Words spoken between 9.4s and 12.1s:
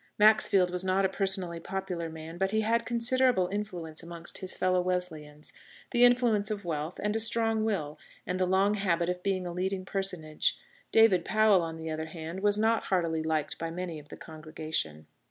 a leading personage. David Powell, on the other